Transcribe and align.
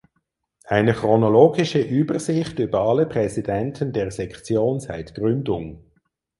Eine 0.65 0.93
chronologische 0.95 1.79
Übersicht 1.79 2.57
über 2.57 2.79
alle 2.81 3.05
Präsidenten 3.05 3.93
der 3.93 4.09
Sektion 4.09 4.79
seit 4.79 5.13
Gründung. 5.13 5.83